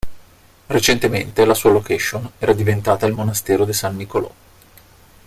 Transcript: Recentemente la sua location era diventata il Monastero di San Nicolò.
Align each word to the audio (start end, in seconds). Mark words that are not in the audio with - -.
Recentemente 0.67 1.45
la 1.45 1.53
sua 1.53 1.69
location 1.69 2.27
era 2.39 2.53
diventata 2.53 3.05
il 3.05 3.13
Monastero 3.13 3.65
di 3.65 3.73
San 3.73 3.95
Nicolò. 3.97 4.33